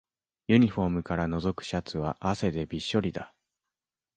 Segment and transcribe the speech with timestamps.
[0.47, 3.35] ユニフォームからのぞくシャツは汗でびっしょりだ